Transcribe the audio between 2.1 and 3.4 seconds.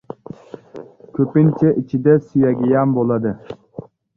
suyagiyam bo‘ladi.